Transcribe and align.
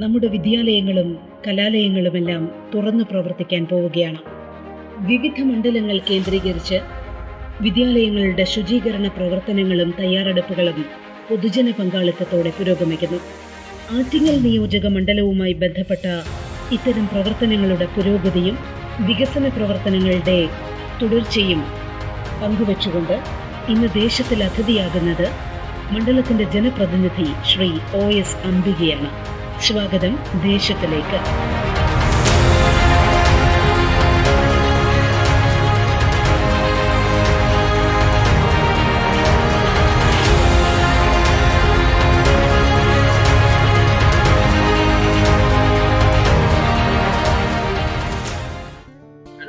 നമ്മുടെ 0.00 0.26
വിദ്യാലയങ്ങളും 0.26 1.18
കലാലയങ്ങളുമെല്ലാം 1.46 2.70
തുറന്നു 2.74 3.04
പ്രവർത്തിക്കാൻ 3.10 3.66
പോവുകയാണ്. 3.66 4.18
വിവിധ 4.98 5.40
മണ്ഡലങ്ങൾ 5.40 6.00
കേന്ദ്രീകരിച്ച് 6.10 6.80
വിദ്യാലയങ്ങളുടെ 7.60 8.44
ശുചീകരണ 8.44 9.08
പ്രവർത്തനങ്ങളും 9.08 9.94
തയ്യാറെടുപ്പുകളും 9.98 10.84
പൊതുജന 11.28 11.70
പങ്കാളിത്തത്തോടെ 11.70 12.52
പുരോഗമിക്കുന്നു. 12.58 13.20
ആറ്റിങ്ങൽ 13.98 14.42
നിയോജക 14.42 14.86
മണ്ഡലവുമായി 14.86 15.52
ബന്ധപ്പെട്ട 15.52 16.06
ഇത്തരം 16.72 17.06
പ്രവർത്തനങ്ങളുടെ 17.06 17.88
പുരോഗതിയും 17.96 18.58
വികസന 19.00 19.48
പ്രവർത്തനങ്ങളുടെ 19.48 20.48
തുടർച്ചയും 21.02 21.62
പങ്കുവച്ചുകൊണ്ട് 22.42 23.16
ഇന്ന് 23.70 23.88
ദേശത്തിൽ 23.94 24.44
അതിഥിയാകുന്നത് 24.44 25.26
മണ്ഡലത്തിന്റെ 25.92 26.44
ജനപ്രതിനിധി 26.44 27.28
ശ്രീ 27.52 27.70
ഒ 28.00 28.10
എസ് 28.10 28.36
അംബികയാണ്. 28.46 29.33
സ്വാഗതം 29.66 30.14
ദേശത്തിലേക്ക്. 30.44 31.18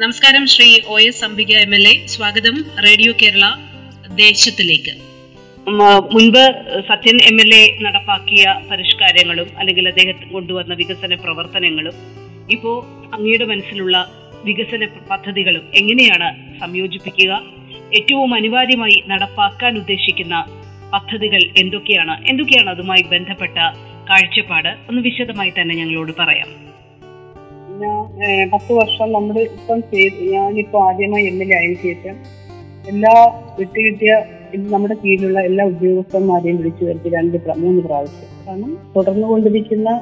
നമസ്കാരം 0.01 0.47
Shri 0.47 0.79
O 0.87 0.99
S 0.99 1.23
Ambika 1.23 1.51
M 1.57 1.75
L 1.75 1.87
A 1.87 2.07
സ്വാഗതം 2.07 2.57
റേഡിയോ 2.85 3.13
കേരള 3.21 3.45
ദേശത്തിലേക്ക്. 4.23 5.14
മുൻപ് 5.69 6.43
സത്യൻ 6.87 7.17
എം 7.21 7.37
എൽ 7.41 7.51
എ 7.55 7.77
നടപ്പാക്കിയ 7.81 8.43
പരിഷ്കാരങ്ങളും 8.71 9.47
അല്ലെങ്കിൽ 9.57 9.87
അദ്ദേഹം 9.87 10.33
കൊണ്ടുവന്ന 10.33 10.73
വികസന 10.73 11.15
പ്രവർത്തനങ്ങളും 11.15 11.93
ഇപ്പോ 12.51 12.85
അങ്ങയുടെ 13.13 13.45
മനസ്സിലുള്ള 13.45 14.11
വികസന 14.45 14.87
പദ്ധതികളും 15.11 15.63
എങ്ങനെയാണ് 15.75 16.59
സംയോജിപ്പിക്കുക? 16.59 17.41
ഏറ്റവും 17.97 18.33
അനിവാര്യമായി 18.33 19.03
നടപ്പാക്കാൻ 19.07 19.77
ഉദ്ദേശിക്കുന്ന 19.77 20.45
പദ്ധതികൾ 20.93 21.41
എന്തൊക്കെയാണ്? 21.57 22.29
എന്തൊക്കെയാണ് 22.29 22.69
അതുമായി 22.69 23.03
ബന്ധപ്പെട്ട 23.11 23.57
കാഴ്ചപ്പാട്? 24.09 24.69
ഒന്ന് 24.89 25.01
വിശദമായി 25.01 25.49
തന്നെ 25.49 25.75
ഞങ്ങളോട് 25.75 26.11
പറയാം. 26.19 26.47
പത്ത് 28.53 28.73
വർഷം 28.73 29.11
നമ്മൾ 29.11 29.39
ഇപ്പം 29.39 29.81
ഞാനിപ്പോ 30.33 30.87
ആദ്യമായി 30.87 31.25
എം 31.25 31.43
എൽ 31.43 31.53
എ 31.53 31.57
ആയതിനു 31.57 31.81
ശേഷം 31.83 32.15
എല്ലാ 32.87 33.15
വിട്ടുകിട്ടിയ 33.59 34.13
നമ്മുടെ 34.57 34.95
കീഴിലുള്ള 35.05 35.39
എല്ലാ 35.39 35.65
ഉദ്യോഗസ്ഥന്മാരെയും 35.65 36.57
വിളിച്ചു 36.57 36.85
വരുത്തി 36.85 37.09
രണ്ട് 37.09 37.37
മൂന്ന് 37.57 37.81
പ്രാവശ്യം. 37.81 38.29
കാരണം 38.47 38.77
തുടർന്നു 38.95 39.27
കൊണ്ടിരിക്കുന്ന 39.27 40.01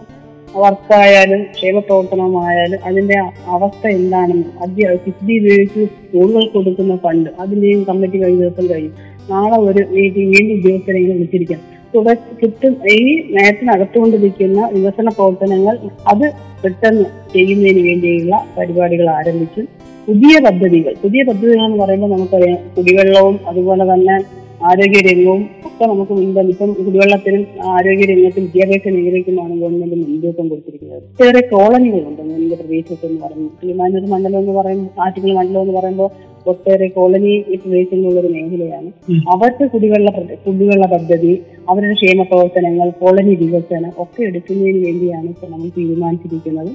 വർക്കായാലും 0.56 1.44
ക്ഷേമ 1.44 1.80
പ്രവർത്തനമായാലും 1.80 2.80
അതിന്റെ 2.86 3.18
അവസ്ഥ 3.48 3.88
എന്താണെന്ന് 3.88 4.50
അധ്യ 4.62 4.98
കിഫ്ബി 5.06 5.40
ഉപയോഗിച്ച് 5.40 5.86
സ്കൂളുകൾ 5.86 6.46
കൊടുക്കുന്ന 6.46 6.96
ഫണ്ട് 6.96 7.30
അതിന്റെയും 7.40 7.84
കമ്മിറ്റി 7.84 8.18
കഴിഞ്ഞ 8.24 8.42
ദിവസം 8.42 8.70
കഴിയും 8.70 8.94
നാളെ 9.30 9.58
ഒരു 9.58 9.88
മീറ്റിംഗ് 9.94 10.36
വീണ്ടും 10.36 10.56
ഉദ്യോഗസ്ഥരെ 10.56 10.98
ഇങ്ങനെ 10.98 11.16
വിളിച്ചിരിക്കാം. 11.16 11.60
തുടർ 11.96 12.18
കിട്ടും 12.42 12.76
ഈ 12.90 13.00
നേരത്തിന് 13.30 13.70
നടത്തുകൊണ്ടിരിക്കുന്ന 13.70 14.70
വികസന 14.74 15.10
പ്രവർത്തനങ്ങൾ 15.10 15.78
അത് 16.08 16.32
പെട്ടെന്ന് 16.64 17.06
ചെയ്യുന്നതിന് 17.34 17.88
വേണ്ടിയുള്ള 17.88 18.46
പരിപാടികൾ 18.58 19.10
ആരംഭിച്ചു. 19.10 19.62
പുതിയ 20.08 20.40
പദ്ധതികൾ 20.40 20.94
പുതിയ 21.02 21.24
പദ്ധതികൾ 21.24 21.66
എന്ന് 21.66 21.84
പറയുമ്പോൾ 21.84 22.08
നമുക്കറിയാം 22.08 22.58
കുടിവെള്ളവും 22.78 23.40
അതുപോലെ 23.48 23.94
തന്നെ 23.94 24.43
ആരോഗ്യരംഗവും 24.70 25.42
ഒക്കെ 25.68 25.86
നമുക്ക് 25.92 26.14
മുൻപന്തി 26.18 26.52
ഇപ്പം 26.54 26.70
കുടിവെള്ളത്തിനും 26.88 27.42
ആരോഗ്യരംഗത്തും 27.74 28.44
വിദ്യാഭ്യാസ 28.48 28.86
മേഖലയ്ക്കുമാണ് 28.96 29.54
ഗവൺമെന്റ് 29.62 29.98
മുൻതൂക്കം 30.04 30.46
കൊടുത്തിരിക്കുന്നത്. 30.52 31.02
ഒത്തിരി 31.14 31.42
കോളനികളുണ്ട് 31.54 32.22
എന്റെ 32.38 32.56
പ്രദേശത്ത് 32.62 33.06
എന്ന് 33.10 33.20
പറയുന്നത് 33.24 33.58
കിളിമാനൂർ 33.62 34.06
മണ്ഡലം 34.14 34.40
എന്ന് 34.44 34.56
പറയുമ്പോൾ 34.60 35.02
ആറ്റുകൾ 35.06 35.32
മണ്ഡലം 35.40 35.62
എന്ന് 35.66 35.76
പറയുമ്പോൾ 35.80 36.10
ഒട്ടേറെ 36.52 36.88
കോളനി 36.96 37.34
പ്രദേശങ്ങളുള്ള 37.64 38.20
ഒരു 38.22 38.30
മേഖലയാണ് 38.36 38.90
അവർക്ക് 39.34 39.66
കുടിവെള്ള 39.74 40.10
കുടിവെള്ള 40.48 40.86
പദ്ധതി 40.96 41.34
അവരുടെ 41.72 41.94
ക്ഷേമ 42.00 42.24
പ്രവർത്തനങ്ങൾ 42.32 42.88
കോളനി 43.02 43.36
വികസനം 43.44 43.94
ഒക്കെ 44.04 44.22
എടുക്കുന്നതിന് 44.30 44.82
വേണ്ടിയാണ് 44.88 45.28
ഇപ്പൊ 45.34 45.48
നമ്മൾ 45.54 45.70
തീരുമാനിച്ചിരിക്കുന്നത്. 45.78 46.74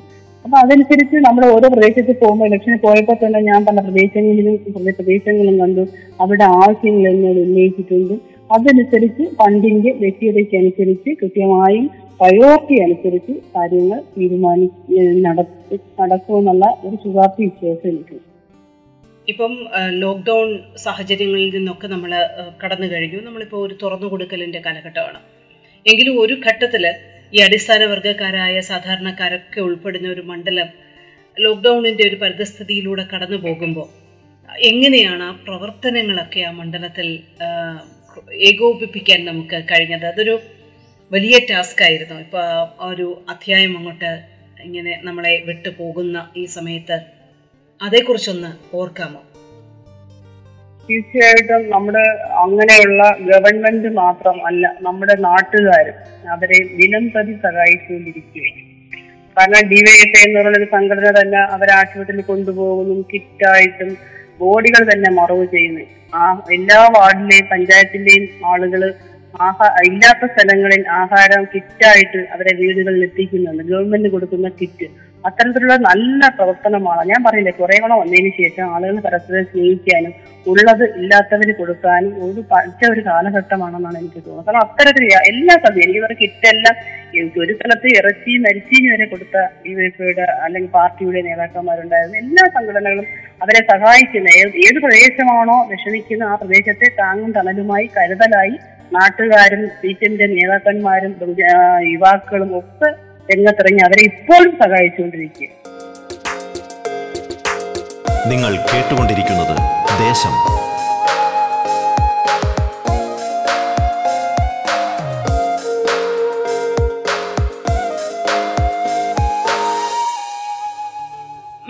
അപ്പൊ 0.49 0.59
അതനുസരിച്ച് 0.65 1.17
നമ്മൾ 1.25 1.43
ഓരോ 1.55 1.67
പ്രദേശത്ത് 1.73 2.13
പോകുമ്പോൾ 2.21 2.47
ഇലക്ഷന് 2.49 2.77
പോയപ്പോൾ 2.85 3.17
തന്നെ 3.23 3.41
ഞാൻ 3.49 3.61
പല 3.65 3.81
പ്രദേശങ്ങളിലും 3.87 4.55
പ്രദേശങ്ങളും 4.99 5.57
കണ്ടു. 5.63 5.83
അവിടെ 6.23 6.45
ആവശ്യങ്ങൾ 6.61 7.09
എന്നോട് 7.11 7.41
ഉന്നയിച്ചിട്ടുണ്ട്. 7.47 8.15
അതനുസരിച്ച് 8.57 9.25
ഫണ്ടിന്റെ 9.39 9.91
വ്യക്തിയതയ്ക്ക് 10.03 10.57
അനുസരിച്ച് 10.61 11.11
കൃത്യമായും 11.23 11.85
പ്രയോറിറ്റി 12.21 12.79
അനുസരിച്ച് 12.85 13.35
കാര്യങ്ങൾ 13.57 13.99
തീരുമാനി 14.15 14.69
നടക്കുമെന്നുള്ള 16.07 16.65
ഒരു 16.87 16.97
ശുഭാപ്തി 17.05 17.43
വിശ്വാസം 17.49 17.87
എനിക്ക്. 17.93 18.17
ഇപ്പം 19.35 19.53
ലോക്ക്ഡൗൺ 20.05 20.49
സാഹചര്യങ്ങളിൽ 20.87 21.51
നിന്നൊക്കെ 21.57 21.91
നമ്മൾ 21.95 22.15
കടന്നു 22.65 22.89
കഴിഞ്ഞു 22.95 23.21
നമ്മളിപ്പോൾ 23.29 23.61
ഒരു 23.67 23.77
തുറന്നു 23.83 24.09
കൊടുക്കലിന്റെ 24.15 24.63
കാലഘട്ടമാണ്. 24.69 25.21
എങ്കിലും 25.87 26.15
ഒരു 26.25 26.37
ഘട്ടത്തിൽ 26.49 26.87
ഈ 27.33 27.39
അടിസ്ഥാന 27.41 27.85
വർഗക്കാരായ 27.85 28.61
സാധാരണക്കാരൊക്കെ 28.61 29.61
ഉൾപ്പെടുന്ന 29.61 30.09
ഒരു 30.09 30.21
മണ്ഡലം 30.21 30.69
ലോക്ക്ഡൗണിന്റെ 31.37 32.09
ഒരു 32.09 32.17
പരിതസ്ഥിതിയിലൂടെ 32.17 33.09
കടന്നു 33.13 33.37
പോകുമ്പോൾ 33.37 33.89
എങ്ങനെയാണ് 34.61 35.23
ആ 35.23 35.31
പ്രവർത്തനങ്ങളൊക്കെ 35.31 36.41
ആ 36.41 36.51
മണ്ഡലത്തിൽ 36.51 37.09
ഏകോപിപ്പിക്കാൻ 38.35 39.25
നമുക്ക് 39.25 39.65
കഴിഞ്ഞത്? 39.71 40.07
അതൊരു 40.07 40.41
വലിയ 41.13 41.39
ടാസ്ക് 41.51 41.83
ആയിരുന്നു. 41.83 42.21
ഇപ്പോൾ 42.21 42.45
ഒരു 42.85 43.25
അധ്യായം 43.29 43.77
അങ്ങോട്ട് 43.79 44.11
ഇങ്ങനെ 44.63 45.01
നമ്മളെ 45.05 45.43
വിട്ടു 45.47 45.69
പോകുന്ന 45.69 46.31
ഈ 46.37 46.45
സമയത്ത് 46.45 46.97
അതേക്കുറിച്ചൊന്ന് 47.81 48.77
ഓർക്കാമോ? 48.77 49.21
തീർച്ചയായിട്ടും 50.89 51.63
നമ്മുടെ 51.75 52.05
അങ്ങനെയുള്ള 52.45 53.03
ഗവൺമെന്റ് 53.31 53.89
മാത്രം 54.03 54.37
അല്ല 54.49 54.65
നമ്മുടെ 54.87 55.15
നാട്ടുകാരും 55.27 55.97
അവരെ 56.35 56.59
ദിനം 56.79 57.05
പ്രതി 57.15 57.35
സഹായിച്ചുകൊണ്ടിരിക്കുകയാണ്. 57.45 58.63
കാരണം 59.37 59.69
ഡിവൈഎഫ്ഐ 59.73 60.23
എന്ന് 60.27 60.39
പറയുന്ന 60.39 60.61
ഒരു 60.61 60.69
സംഘടന 60.77 61.11
തന്നെ 61.19 61.41
അവരെ 61.57 61.73
ആശുപത്രിയിൽ 61.81 62.25
കൊണ്ടുപോകുന്നു 62.31 62.95
കിറ്റായിട്ടും 63.13 63.91
ബോഡികൾ 64.41 64.83
തന്നെ 64.93 65.11
മറവ് 65.19 65.45
ചെയ്യുന്നു. 65.55 65.85
ആ 66.19 66.23
എല്ലാ 66.57 66.79
വാർഡിലെയും 66.97 67.47
പഞ്ചായത്തിന്റെയും 67.53 68.27
ആളുകൾ 68.53 68.83
ആഹാ 69.47 69.67
ഇല്ലാത്ത 69.89 70.27
സ്ഥലങ്ങളിൽ 70.33 70.83
ആഹാരം 71.01 71.43
കിറ്റായിട്ട് 71.53 72.21
അവരെ 72.35 72.53
വീടുകളിൽ 72.61 73.03
എത്തിക്കുന്നുണ്ട്. 73.09 73.63
ഗവൺമെന്റ് 73.73 74.09
കൊടുക്കുന്ന 74.15 74.49
കിറ്റ് 74.61 74.87
അത്തരത്തിലുള്ള 75.29 75.77
നല്ല 75.89 76.21
പ്രവർത്തനമാണ്. 76.37 77.03
ഞാൻ 77.11 77.21
പറയില്ലേ 77.27 77.53
കുറെ 77.61 77.77
കൂടെ 77.83 77.97
വന്നതിന് 78.01 78.31
ശേഷം 78.41 78.65
ആളുകൾ 78.75 78.97
പരസ്പരം 79.07 79.45
സ്നേഹിക്കാനും 79.51 80.13
ഉള്ളത് 80.49 80.85
ഇല്ലാത്തവര് 80.93 81.53
കൊടുക്കാനും 81.55 82.13
ഒരു 82.27 82.41
പഠിച്ച 82.51 82.83
ഒരു 82.93 83.03
കാലഘട്ടമാണെന്നാണ് 83.07 83.99
എനിക്ക് 83.99 84.21
തോന്നുന്നത്. 84.21 84.47
കാരണം 84.47 84.63
അത്തരത്തിൽ 84.67 85.05
എല്ലാ 85.31 85.55
സമയം 85.65 85.85
എനിക്ക് 85.85 86.03
പറഞ്ഞ 86.05 86.19
കിറ്റെല്ലാം 86.21 86.77
ഒരു 87.39 87.53
സ്ഥലത്ത് 87.55 87.89
ഇറച്ചി 87.99 88.33
മരിച്ചീന് 88.39 88.89
വരെ 88.93 89.07
കൊടുത്ത 89.07 89.37
ഡിവൈഎഫ്ഐയുടെ 89.65 90.27
അല്ലെങ്കിൽ 90.45 90.71
പാർട്ടിയുടെ 90.71 91.21
നേതാക്കന്മാരുണ്ടായിരുന്നു 91.29 92.19
എല്ലാ 92.19 92.45
സംഘടനകളും 92.57 93.07
അവരെ 93.43 93.63
സഹായിക്കുന്ന 93.71 94.29
ഏത് 94.63 94.79
പ്രദേശമാണോ 94.79 95.59
വിഷമിക്കുന്ന 95.71 96.25
ആ 96.25 96.35
പ്രദേശത്തെ 96.35 96.91
താങ്ങും 96.99 97.33
തണലുമായി 97.33 97.89
കരുതലായി 97.97 98.57
നാട്ടുകാരും 98.93 99.65
സീറ്റിന്റെ 99.81 100.29
നേതാക്കന്മാരും 100.35 101.15
യുവാക്കളും 101.89 102.53
ഒക്കെ 102.59 102.91
രംഗത്തിറങ്ങി 103.29 103.83
അവരെ 103.85 104.05
ഇപ്പോഴും 104.05 104.53
സഹായിച്ചുകൊണ്ടിരിക്കുക 104.63 105.78
നിങ്ങൾ 108.27 108.53
കേട്ടുകൊണ്ടിരിക്കുന്നത് 108.71 109.57
ദേശം. 110.05 110.35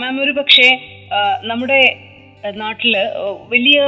മാം 0.00 0.16
ഒരു 0.24 0.32
പക്ഷേ 0.38 0.68
നമ്മുടെ 1.50 1.80
നാട്ടിൽ 2.62 2.96
വലിയ 3.52 3.80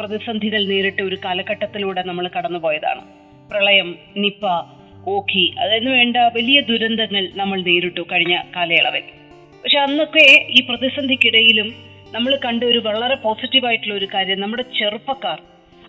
പ്രതിസന്ധികൾ 0.00 0.62
നേരിട്ട 0.72 1.00
ഒരു 1.00 1.18
കാലഘട്ടത്തിലൂടെ 1.24 2.02
നമ്മൾ 2.02 2.30
കടന്നുപോയതാണ്. 2.36 3.02
പ്രളയം 3.50 3.88
നിപ്പ 4.16 4.46
ഓഖി 5.08 5.44
അതിനു 5.64 5.90
വേണ്ട 5.90 6.16
വലിയ 6.16 6.60
ദുരന്തങ്ങൾ 6.60 7.24
നമ്മൾ 7.40 7.60
നേരിട്ടു 7.62 8.02
കഴിഞ്ഞ 8.12 8.36
കാലയളവിൽ. 8.56 9.06
പക്ഷെ 9.62 9.78
അന്നൊക്കെ 9.78 10.26
ഈ 10.56 10.60
പ്രതിസന്ധിക്കിടയിലും 10.68 11.68
നമ്മൾ 12.14 12.32
കണ്ട 12.44 12.62
ഒരു 12.64 12.80
വളരെ 12.86 13.16
പോസിറ്റീവായിട്ടുള്ള 13.24 13.94
ഒരു 13.94 14.08
കാര്യം 14.14 14.40
നമ്മുടെ 14.40 14.64
ചെറുപ്പക്കാർ 14.78 15.38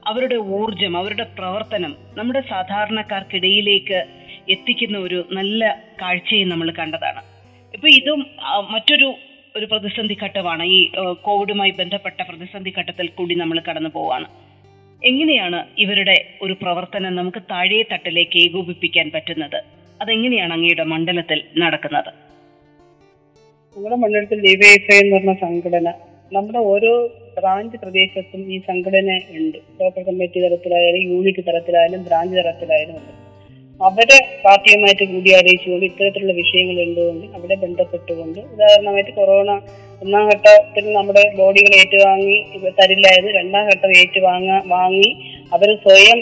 അവരുടെ 0.09 0.37
ഊർജം 0.57 0.93
അവരുടെ 0.97 1.25
പ്രവർത്തനം 1.37 1.91
നമ്മുടെ 2.17 2.41
സാധാരണക്കാർക്കിടയിലേക്ക് 2.51 3.99
എത്തിക്കുന്ന 4.55 4.97
ഒരു 4.97 5.19
നല്ല 5.37 5.61
കാഴ്ചയും 6.01 6.49
നമ്മൾ 6.49 6.69
കണ്ടതാണ്. 6.79 7.21
ഇപ്പൊ 7.73 7.87
ഇതും 7.99 8.21
മറ്റൊരു 8.73 9.09
ഒരു 9.55 9.65
പ്രതിസന്ധി 9.71 10.15
ഘട്ടമാണ് 10.23 10.63
ഈ 10.75 10.79
കോവിഡുമായി 11.27 11.71
ബന്ധപ്പെട്ട 11.79 12.19
പ്രതിസന്ധി 12.29 12.71
ഘട്ടത്തിൽ 12.79 13.07
കൂടി 13.17 13.35
നമ്മൾ 13.35 13.57
കടന്നു 13.67 13.91
പോവാണ്. 13.95 14.27
എങ്ങനെയാണ് 15.01 15.59
ഇവരുടെ 15.83 16.17
ഒരു 16.41 16.53
പ്രവർത്തനം 16.61 17.13
നമുക്ക് 17.19 17.41
താഴെ 17.51 17.79
തട്ടിലേക്ക് 17.91 18.37
ഏകോപിപ്പിക്കാൻ 18.45 19.07
പറ്റുന്നത്? 19.15 19.59
അതെങ്ങനെയാണ് 20.01 20.53
അങ്ങയുടെ 20.57 20.85
മണ്ഡലത്തിൽ 20.93 21.41
നടക്കുന്നത്? 21.63 22.11
നമ്മുടെ 23.75 23.97
മണ്ഡലത്തിൽ 24.01 24.39
ഡിവൈഎഫ്ഐ 24.45 24.95
എന്ന് 25.01 25.11
പറഞ്ഞ 25.15 25.33
സംഘടന 25.43 25.89
നമ്മുടെ 26.35 26.61
ഓരോ 26.71 26.91
ബ്രാഞ്ച് 27.35 27.77
പ്രദേശത്തും 27.83 28.41
ഈ 28.53 28.57
സംഘടന 28.69 29.09
ഉണ്ട്. 29.37 29.57
ലോക്കൽ 29.79 30.03
കമ്മിറ്റി 30.07 30.39
തലത്തിലായാലും 30.45 31.03
യൂണിറ്റ് 31.11 31.41
തലത്തിലായാലും 31.47 32.01
ബ്രാഞ്ച് 32.07 32.35
തലത്തിലായാലും 32.39 32.95
ഉണ്ട് 32.99 33.13
അവരെ 33.79 34.17
പാർട്ടിയുമായിട്ട് 34.45 35.05
കൂടിയാലോചിച്ചുകൊണ്ട് 35.13 35.85
ഇത്തരത്തിലുള്ള 35.89 36.33
വിഷയങ്ങൾ 36.41 36.77
ഉണ്ടുകൊണ്ട് 36.85 37.25
അവിടെ 37.37 37.55
ബന്ധപ്പെട്ടുകൊണ്ട് 37.63 38.39
ഉദാഹരണമായിട്ട് 38.53 39.13
കൊറോണ 39.19 39.51
ഒന്നാം 40.03 40.25
ഘട്ടത്തിൽ 40.33 40.85
നമ്മുടെ 40.97 41.23
ബോഡികൾ 41.39 41.73
ഏറ്റുവാങ്ങി 41.81 42.37
തരില്ലായിരുന്നു. 42.81 43.31
രണ്ടാം 43.39 43.65
ഘട്ടം 43.71 43.93
ഏറ്റുവാങ്ങ 44.01 44.51
വാങ്ങി 44.75 45.09
അവർ 45.55 45.71
സ്വയം 45.85 46.19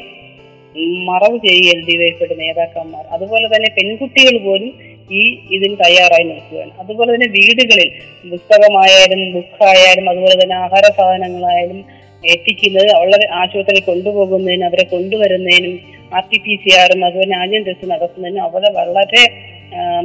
മറവ് 1.09 1.37
ചെയ്യൽ 1.47 1.77
ഡിവൈഎഫ്ഐയുടെ 1.89 2.35
നേതാക്കന്മാർ. 2.43 3.03
അതുപോലെ 3.15 3.45
തന്നെ 3.53 3.69
പെൺകുട്ടികൾ 3.77 4.35
പോലും 4.47 4.71
ഈ 5.11 5.21
ഇതിൽ 5.55 5.71
തയ്യാറായി 5.83 6.23
നിൽക്കുകയാണ്. 6.23 6.71
അതുപോലെ 6.81 7.09
തന്നെ 7.13 7.27
വീടുകളിൽ 7.37 7.89
പുസ്തകമായാലും 8.33 9.21
ബുക്കായാലും 9.33 10.09
അതുപോലെ 10.09 10.35
തന്നെ 10.41 10.55
ആഹാര 10.55 10.85
സാധനങ്ങളായാലും 10.99 11.79
എത്തിക്കുന്നത് 12.23 12.89
വളരെ 13.01 13.25
ആശുപത്രിയിൽ 13.41 13.83
കൊണ്ടുപോകുന്നതിനും 13.83 14.65
അവരെ 14.65 14.83
കൊണ്ടുവരുന്നതിനും 14.83 15.75
ആർ 16.17 16.23
ടി 16.31 16.37
പി 16.45 16.53
സി 16.61 16.69
ആറും 16.79 17.05
അതുപോലെ 17.05 17.35
ആദ്യം 17.35 17.63
ടെസ്റ്റ് 17.63 17.87
നടത്തുന്നതിനും 17.91 18.43
അവരെ 18.43 18.69
വളരെ 18.79 19.23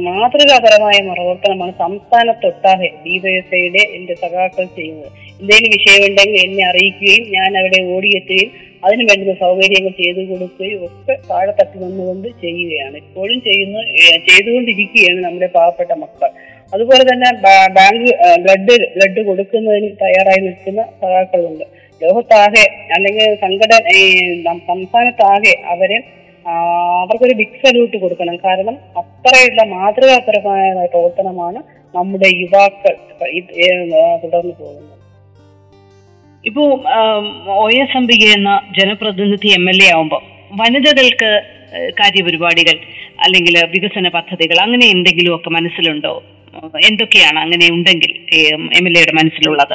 മാതൃകാപരമായ 0.07 0.97
പ്രവർത്തനമാണ് 1.07 1.73
സംസ്ഥാനത്തൊട്ടാകെ 1.83 2.89
ഡിവൈഎസ്ഐയുടെ 3.05 3.83
എന്റെ 3.97 4.13
സഖാക്കൾ 4.23 4.65
ചെയ്യുന്നത്. 4.75 5.11
എന്തെങ്കിലും 5.39 5.71
വിഷയമുണ്ടെങ്കിൽ 5.77 6.39
എന്നെ 6.47 6.63
അറിയിക്കുകയും 6.69 7.23
ഞാൻ 7.37 7.57
അവിടെ 7.61 7.79
ഓടിയെത്തുകയും 7.95 8.51
അതിന് 8.85 9.03
വേണ്ടുന്ന 9.09 9.33
സൗകര്യങ്ങൾ 9.43 9.93
ചെയ്തു 10.01 10.21
കൊടുക്കുകയും 10.31 10.81
ഒക്കെ 10.87 11.13
താഴെത്തട്ടിൽ 11.29 11.79
നിന്നുകൊണ്ട് 11.85 12.27
ചെയ്യുകയാണ്. 12.43 12.95
ഇപ്പോഴും 13.05 13.39
ചെയ്യുന്നു 13.47 13.81
ചെയ്തുകൊണ്ടിരിക്കുകയാണ് 14.27 15.19
നമ്മുടെ 15.25 15.49
പാവപ്പെട്ട 15.55 15.91
മക്കൾ. 16.03 16.29
അതുപോലെ 16.73 17.03
തന്നെ 17.11 17.29
ബാങ്ക് 17.77 18.11
ബ്ലഡ് 18.45 18.75
ബ്ലഡ് 18.95 19.21
കൊടുക്കുന്നതിന് 19.29 19.89
തയ്യാറായി 20.03 20.41
നിൽക്കുന്ന 20.47 20.81
സഖാക്കളുണ്ട്. 21.01 21.65
ലോകത്താകെ 22.01 22.65
അല്ലെങ്കിൽ 22.95 23.27
സംഘടന 23.43 23.93
ഈ 23.99 24.03
സംസ്ഥാനത്താകെ 24.69 25.53
അവരെ 25.73 25.99
അവർക്കൊരു 27.03 27.35
ബിഗ് 27.39 27.61
സല്യൂട്ട് 27.61 27.97
കൊടുക്കണം. 28.01 28.35
കാരണം 28.47 28.75
അത്രയുള്ള 29.01 29.61
മാതൃകാപരമായ 29.75 30.65
പ്രവർത്തനമാണ് 30.93 31.61
നമ്മുടെ 31.97 32.29
യുവാക്കൾ 32.41 32.95
തുടർന്ന് 34.23 34.53
പോകുന്നത്. 34.59 34.94
ഇപ്പോ 36.45 36.83
ഒ 37.47 37.69
എസ് 37.69 37.97
അംബിക 37.97 38.25
എന്ന 38.37 38.61
ജനപ്രതിനിധി 38.79 39.47
എം 39.47 39.69
എൽ 39.69 39.83
എ 39.83 39.95
ആവുമ്പോൾ 39.95 40.21
വനിതകൾക്ക് 40.51 41.41
കാര്യപരിപാടികൾ 41.91 42.79
അല്ലെങ്കിൽ 43.23 43.65
വികസന 43.65 44.07
പദ്ധതികൾ 44.07 44.59
അങ്ങനെ 44.59 44.85
എന്തെങ്കിലും 44.85 45.35
ഒക്കെ 45.35 45.49
മനസ്സിലുണ്ടോ? 45.49 46.23
എന്തൊക്കെയാണ് 46.87 47.39
അങ്ങനെ 47.39 47.69
ഉണ്ടെങ്കിൽ 47.71 48.11
എം 48.51 48.87
എൽ 48.87 48.97
എയുടെ 48.97 49.11
മനസ്സിലുള്ളത്? 49.11 49.73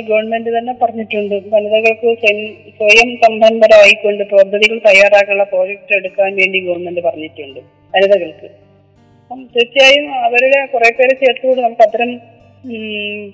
ഗവൺമെന്റ് 0.00 0.58
തന്നെ 0.58 0.74
പറഞ്ഞിട്ടുണ്ട്. 0.82 1.34
വനിതകൾക്ക് 1.34 2.18
സ്വയം- 2.20 2.54
സ്വയം 2.54 3.16
സംരംഭരായിക്കൊണ്ട് 3.16 4.24
പദ്ധതികൾ 4.24 4.78
തയ്യാറാക്കാനുള്ള 4.78 5.44
പ്രോജക്റ്റ് 5.44 5.96
എടുക്കാൻ 5.96 6.36
വേണ്ടി 6.36 6.60
ഗവൺമെന്റ് 6.60 7.00
പറഞ്ഞിട്ടുണ്ട് 7.00 7.60
വനിതകൾക്ക്. 7.94 8.44
അപ്പം 8.44 9.48
തീർച്ചയായും 9.56 10.14
അവരുടെ 10.14 10.66
കുറെ 10.66 10.92
പേരെ 10.92 11.14
ചേർത്തുകൊണ്ട് 11.14 11.62
നമുക്ക് 11.62 11.82
അത്തരം 11.82 12.39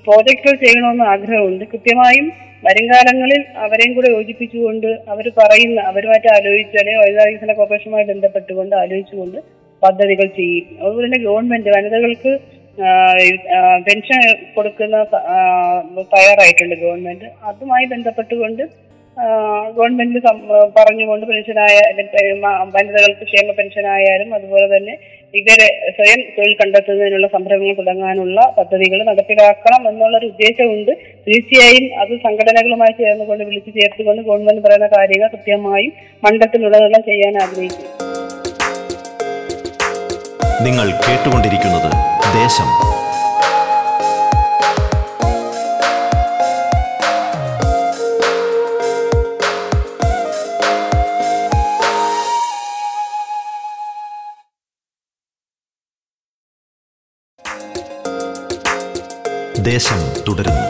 പ്രോജക്റ്റുകൾ 0.04 0.56
ചെയ്യണമെന്ന് 0.62 1.04
ആഗ്രഹമുണ്ട്. 1.12 1.64
കൃത്യമായും 1.72 2.26
വരും 2.66 2.86
കാലങ്ങളിൽ 2.90 3.40
അവരെയും 3.64 3.92
കൂടെ 3.94 4.08
യോജിപ്പിച്ചുകൊണ്ട് 4.16 4.86
അവർ 5.12 5.26
പറയുന്ന 5.38 5.80
അവരുമായിട്ട് 5.90 6.28
ആലോചിച്ച് 6.36 6.76
അല്ലെങ്കിൽ 6.80 7.00
വനിതാ 7.04 7.24
വികസന 7.28 7.54
കോർപ്പറേഷനുമായി 7.58 8.06
ബന്ധപ്പെട്ടുകൊണ്ട് 8.12 8.74
ആലോചിച്ചുകൊണ്ട് 8.82 9.38
പദ്ധതികൾ 9.82 10.26
ചെയ്യും. 10.38 10.66
അതുപോലെ 10.80 11.06
തന്നെ 11.06 11.20
ഗവൺമെന്റ് 11.26 11.70
വനിതകൾക്ക് 11.76 12.32
പെൻഷൻ 13.86 14.22
കൊടുക്കുന്ന 14.54 14.96
തയ്യാറായിട്ടുണ്ട് 16.14 16.74
ഗവൺമെന്റ്. 16.84 17.28
അതുമായി 17.50 17.86
ബന്ധപ്പെട്ടുകൊണ്ട് 17.94 18.62
ഗവൺമെന്റ് 19.76 20.20
പറഞ്ഞുകൊണ്ട് 20.76 21.24
പെൻഷനായ 21.26 21.76
വനിതകൾക്ക് 22.74 23.24
ക്ഷേമ 23.24 23.52
പെൻഷനായാലും 23.52 24.30
അതുപോലെ 24.34 24.66
തന്നെ 24.66 24.94
ഇവരെ 25.34 25.68
സ്വയം 25.96 26.20
തൊഴിൽ 26.36 26.52
കണ്ടെത്തുന്നതിനുള്ള 26.54 27.26
സംരംഭങ്ങൾ 27.26 27.76
തുടങ്ങാനുള്ള 27.78 28.40
പദ്ധതികൾ 28.58 28.98
നടപ്പിലാക്കണം 29.04 29.80
എന്നുള്ളൊരു 29.88 30.26
ഉദ്ദേശമുണ്ട് 30.26 30.92
തീർച്ചയായും 31.26 31.86
അത് 32.02 32.12
സംഘടനകളുമായി 32.26 32.94
ചേർന്നുകൊണ്ട് 33.00 33.44
വിളിച്ചു 33.44 33.72
ചേർത്തുകൊണ്ട് 33.78 34.22
ഗവൺമെന്റ് 34.22 34.64
പറയുന്ന 34.66 34.88
കാര്യങ്ങൾ 34.96 35.28
കൃത്യമായും 35.28 35.92
മണ്ഡലത്തിലുടനീളം 36.22 37.04
ചെയ്യാൻ 37.10 37.36
ആഗ്രഹിക്കുന്നു. 37.44 37.92
നിങ്ങൾ 40.66 40.86
കേട്ടുകൊണ്ടിരിക്കുന്നത് 41.04 41.90
ദേശം 42.40 42.68
ദേശം 59.68 60.00
തുടരുന്നു. 60.26 60.64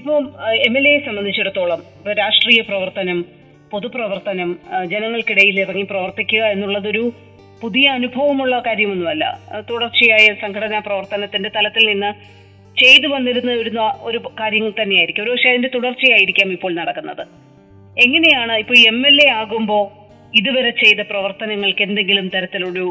ഇപ്പോൾ 0.00 0.20
എം 0.66 0.74
എൽ 0.78 0.86
എയെ 0.88 0.98
സംബന്ധിച്ചിടത്തോളം 1.06 1.80
ഇപ്പൊ 1.98 2.12
രാഷ്ട്രീയ 2.12 2.60
പ്രവർത്തനം 2.60 3.18
പൊതുപ്രവർത്തനം 3.72 4.50
ജനങ്ങൾക്കിടയിൽ 4.92 5.58
ഇറങ്ങി 5.60 5.82
പ്രവർത്തിക്കുക 5.82 6.42
എന്നുള്ളതൊരു 6.54 7.04
പുതിയ 7.62 7.88
അനുഭവമുള്ള 7.88 8.54
കാര്യമൊന്നുമല്ല. 8.66 9.24
തുടർച്ചയായ 9.70 10.26
സംഘടനാ 10.42 10.78
പ്രവർത്തനത്തിന്റെ 10.78 11.50
തലത്തിൽ 11.56 11.84
നിന്ന് 11.92 12.10
ചെയ്തു 12.80 13.06
വന്നിരുന്ന 13.06 13.52
ഒരു 14.02 14.18
കാര്യം 14.40 14.74
തന്നെയായിരിക്കും. 14.82 15.24
ഒരുപക്ഷെ 15.24 15.48
അതിന്റെ 15.48 15.70
തുടർച്ചയായിരിക്കാം 15.74 16.52
ഇപ്പോൾ 16.52 16.74
നടക്കുന്നത്. 16.74 17.24
എങ്ങനെയാണ് 18.04 18.54
ഇപ്പൊ 18.62 18.74
എം 18.92 19.06
എൽ 19.06 19.16
എ 19.22 19.28
ആകുമ്പോൾ 19.40 19.84
ഇതുവരെ 20.38 20.70
ചെയ്ത 20.70 21.00
പ്രവർത്തനങ്ങൾക്ക് 21.10 21.82
എന്തെങ്കിലും 21.82 22.28
തരത്തിലൊരു 22.34 22.86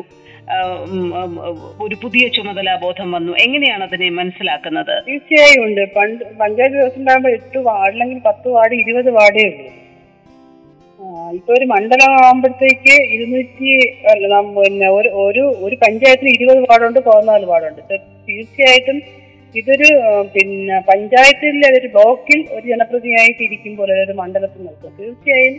ഒരു 1.82 1.96
പുതിയ 2.04 2.28
ചുമതലാ 2.28 2.75
ബോധം 2.84 3.12
വന്നു? 3.12 3.34
എങ്ങനെയാണ് 3.34 3.84
അതിനെ 3.84 4.10
മനസ്സിലാക്കുന്നത്? 4.10 5.04
തീർച്ചയായും 5.08 5.63
ഉണ്ട്. 5.63 5.94
പണ്ട് 5.96 6.24
പഞ്ചായത്ത് 6.40 6.75
ദിവസം 6.75 7.12
ആകുമ്പോൾ 7.12 7.30
എട്ട് 7.30 7.58
വാർഡ് 7.58 7.94
അല്ലെങ്കിൽ 7.94 8.20
പത്ത് 8.25 8.48
വാർഡ് 8.48 8.74
ഇരുപത് 8.74 9.10
വാർഡേ 9.10 9.46
ഉള്ളൂ. 9.50 9.72
ഇപ്പൊ 11.38 11.54
ഒരു 11.54 11.66
മണ്ഡലം 11.66 12.12
ആകുമ്പോഴത്തേക്ക് 12.25 12.96
ഇരുന്നൂറ്റി 13.16 13.72
അല്ല 14.12 14.42
പിന്നെ 14.42 14.90
ഒരു 14.90 15.10
ഒരു 15.66 15.75
പഞ്ചായത്തിന് 15.75 16.30
ഇരുപത് 16.30 16.58
വാർഡുണ്ട് 16.58 17.00
പതിനാല് 17.00 17.46
വാർഡുണ്ട്. 17.46 17.82
തീർച്ചയായിട്ടും 18.30 19.23
ഇതൊരു 19.60 19.89
പിന്നെ 20.36 20.77
പഞ്ചായത്തിൽ 20.89 21.55
ഒരു 21.79 21.88
ബ്ലോക്കിൽ 21.95 22.39
ഒരു 22.55 22.65
ജനപ്രതിനിധിയായിട്ട് 22.72 23.41
ഇരിക്കുമ്പോൾ 23.48 23.89
ഒരു 24.05 24.13
മണ്ഡലത്തിൽ 24.22 24.62
നിൽക്കും. 24.67 24.93
തീർച്ചയായും 25.00 25.55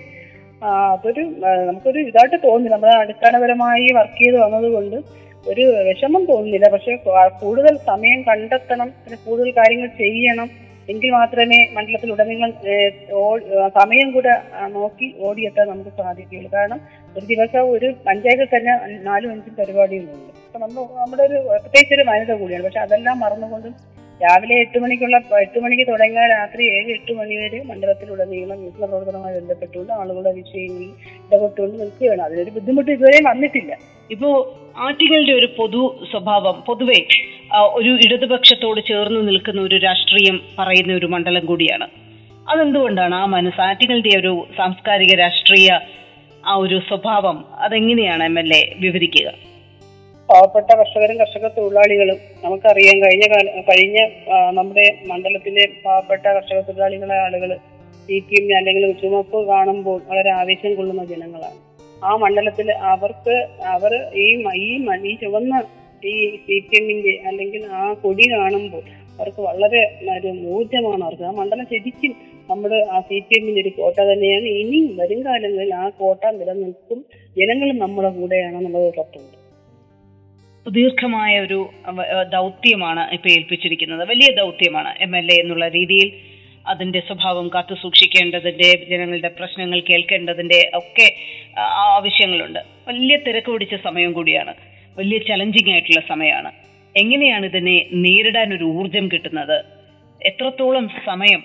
അതൊരു 0.93 1.23
നമുക്കൊരു 1.69 2.01
ഇതായിട്ട് 2.11 2.39
തോന്നുന്നില്ല 2.47 2.75
നമ്മൾ 2.77 2.91
അടിസ്ഥാനപരമായി 3.03 3.87
വർക്ക് 3.99 4.19
ചെയ്ത് 4.21 4.39
വന്നതുകൊണ്ട് 4.45 4.97
ഒരു 5.47 5.65
വിഷമം 5.89 6.23
തോന്നുന്നില്ല. 6.31 6.67
പക്ഷെ 6.75 6.93
കൂടുതൽ 7.43 7.75
സമയം 7.91 8.21
കണ്ടെത്തണം 8.29 8.89
പിന്നെ 9.03 9.19
കൂടുതൽ 9.27 9.49
കാര്യങ്ങൾ 9.61 9.89
ചെയ്യണം. 10.03 10.49
എങ്കിൽ 10.91 11.11
മാത്രമേ 11.11 11.59
മണ്ഡലത്തിൽ 11.77 12.13
ഉടനീളം 12.15 12.51
സമയം 13.79 14.09
കൂടെ 14.15 14.33
നോക്കി 14.77 15.07
ഓടിയെത്താൻ 15.27 15.67
നമുക്ക് 15.69 15.93
സാധിക്കുകയുള്ളൂ. 16.01 16.51
കാരണം 16.55 16.81
ഒരു 17.17 17.25
ദിവസം 17.33 17.65
ഒരു 17.77 17.89
പഞ്ചായത്തിൽ 18.07 18.49
തന്നെ 18.55 18.73
നാലും 19.09 19.31
അഞ്ചും 19.35 19.55
പരിപാടികളുണ്ട്. 19.59 20.31
അപ്പൊ 20.47 20.59
നമ്മൾ 20.65 20.83
നമ്മുടെ 21.01 21.23
ഒരു 21.29 21.39
പ്രത്യേകിച്ച് 21.63 21.95
ഒരു 21.95 22.05
കൂടിയാണ്. 22.41 22.65
പക്ഷെ 22.65 22.81
അതെല്ലാം 22.87 23.19
മറന്നുകൊണ്ട് 23.25 23.69
രാവിലെ 24.23 24.57
എട്ട് 24.65 24.79
മണിക്കുള്ള 24.83 25.17
എട്ട് 25.45 25.59
മണിക്ക് 25.63 25.85
തുടങ്ങിയ 25.89 26.25
രാത്രി 26.35 26.63
ഏഴ് 26.75 26.91
എട്ട് 26.97 27.13
മണി 27.13 27.35
വരെ 27.41 27.59
മണ്ഡലത്തിൽ 27.71 27.71
മണ്ഡലത്തിലുടനീളം 27.71 28.59
വീട്ടിലെ 28.65 28.87
പ്രവർത്തനവുമായി 28.87 29.35
ബന്ധപ്പെട്ടുകൊണ്ട് 29.39 29.93
ആളുകളുടെ 29.93 30.33
വിഷയങ്ങളിൽ 30.41 30.91
ഇടപെട്ടുകൊണ്ട് 31.27 31.75
നിൽക്കുകയാണ്. 31.81 32.23
അതിനൊരു 32.23 32.51
ബുദ്ധിമുട്ട് 32.51 32.91
ഇതുവരെ 32.91 33.21
വന്നിട്ടില്ല. 33.31 33.73
ഇപ്പോ 34.11 34.31
ആറ്റിങ്ങളുടെ 34.77 35.33
ഒരു 35.33 35.49
പൊതു 35.59 35.83
സ്വഭാവം 36.11 36.57
പൊതുവെ 36.67 37.01
ഒരു 37.79 37.91
ഇടതുപക്ഷത്തോട് 38.05 38.81
ചേർന്ന് 38.89 39.29
നിൽക്കുന്ന 39.29 39.61
ഒരു 39.61 39.77
രാഷ്ട്രീയം 39.79 40.41
പറയുന്ന 40.59 40.93
ഒരു 40.93 41.07
മണ്ഡലം 41.07 41.47
കൂടിയാണ്. 41.47 41.87
അതെന്തുകൊണ്ടാണ് 42.51 43.15
ആ 43.15 43.25
മനസ്സ് 43.25 43.61
ആറ്റിങ്ങളുടെ 43.61 44.19
ഒരു 44.19 44.47
സാംസ്കാരിക 44.57 45.15
രാഷ്ട്രീയ 45.15 45.69
ആ 46.47 46.55
ഒരു 46.55 46.79
സ്വഭാവം 46.89 47.45
അതെങ്ങനെയാണ് 47.59 48.23
എം 48.23 48.39
എൽ 48.39 48.55
എ 48.55 48.63
വിവരിക്കുക? 48.79 49.29
പാവപ്പെട്ട 50.29 50.71
കർഷകരും 50.75 51.17
കർഷക 51.19 51.47
തൊഴിലാളികളും 51.49 52.19
നമുക്കറിയാം 52.45 52.97
കഴിഞ്ഞ 53.05 53.25
കഴിഞ്ഞ 53.71 53.99
നമ്മുടെ 54.59 54.87
മണ്ഡലത്തിലെ 55.07 55.65
പാവപ്പെട്ട 55.85 56.25
കർഷക 56.27 56.61
തൊഴിലാളികളെ 56.61 57.17
ആളുകൾ 57.25 57.57
സി 58.07 58.19
പി 58.19 58.37
എം 58.41 58.57
അല്ലെങ്കിൽ 58.57 58.93
ചുമപ്പ് 59.03 59.47
കാണുമ്പോൾ 59.49 60.01
വളരെ 60.09 60.31
ആവേശം 60.31 60.75
കൊള്ളുന്ന 60.75 61.05
ജനങ്ങളാണ്. 61.05 61.59
ആ 62.05 62.17
മണ്ഡലത്തിൽ 62.17 62.73
അവർക്ക് 62.73 63.47
അവർ 63.65 63.93
ഈ 64.15 64.27
ഈ 64.57 64.79
മ- 64.79 65.07
ഈ 65.07 65.15
ചുവന്ന 65.15 65.63
ഈ 66.07 66.37
സി 66.37 66.59
പി 66.59 66.77
എമ്മിന്റെ 66.81 67.21
അല്ലെങ്കിൽ 67.27 67.67
ആ 67.67 67.93
കൊടി 67.93 68.33
കാണുമ്പോൾ 68.33 68.83
അവർക്ക് 69.19 69.43
വളരെ 69.43 69.81
ഒരു 70.19 70.29
ഊർജമാണ് 70.49 71.05
അവർക്ക്. 71.05 71.23
ആ 71.23 71.31
മണ്ഡലം 71.31 71.65
ശരിക്കും 71.65 72.17
നമ്മുടെ 72.51 72.87
ആ 72.93 73.01
സി 73.01 73.19
പി 73.19 73.39
എമ്മിന്റെ 73.39 73.61
ഒരു 73.61 73.69
കോട്ട 73.69 74.01
തന്നെയാണ്. 74.01 74.45
ഇനിയും 74.45 74.97
വരും 74.97 75.25
കാലങ്ങളിൽ 75.25 75.75
ആ 75.75 75.89
കോട്ട 75.89 76.27
നിലനിൽക്കും. 76.27 77.05
ജനങ്ങളും 77.39 77.79
നമ്മുടെ 77.79 78.09
കൂടെയാണെന്നുള്ളത് 78.09 78.87
ഉറപ്പുണ്ട്. 78.87 79.45
ദീർഘമായ 80.71 81.41
ഒരു 81.41 81.69
ദൗത്യമാണ് 82.33 83.11
ഇപ്പൊ 83.13 83.29
ഏൽപ്പിച്ചിരിക്കുന്നത്. 83.29 84.09
വലിയ 84.09 84.35
ദൗത്യമാണ് 84.37 84.95
എം 85.01 85.17
എൽ 85.17 85.33
എ 85.33 85.41
എന്നുള്ള 85.41 85.69
രീതിയിൽ. 85.69 86.13
അതിന്റെ 86.67 87.01
സ്വഭാവം 87.01 87.51
കാത്തു 87.55 87.75
സൂക്ഷിക്കേണ്ടതിന്റെ 87.75 88.87
ജനങ്ങളുടെ 88.91 89.29
പ്രശ്നങ്ങൾ 89.29 89.81
കേൾക്കേണ്ടതിന്റെ 89.81 90.71
ഒക്കെ 90.75 91.15
ആവശ്യങ്ങളുണ്ട്. 91.59 92.61
വലിയ 92.89 93.17
തിരക്ക് 93.17 93.51
പിടിച്ച 93.53 93.75
സമയം 93.85 94.13
കൂടിയാണ്. 94.13 94.55
വലിയ 94.99 95.19
ചലഞ്ചിങ് 95.19 95.73
ആയിട്ടുള്ള 95.73 96.01
സമയമാണ്. 96.09 96.51
എങ്ങനെയാണ് 96.97 97.47
ഇതിനെ 97.47 97.87
നേരിടാൻ 97.93 98.55
ഒരു 98.57 98.65
ഊർജം 98.65 99.09
കിട്ടുന്നത്? 99.13 99.65
എത്രത്തോളം 100.27 100.89
സമയം 101.07 101.43